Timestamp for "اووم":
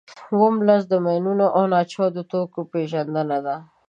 0.31-0.55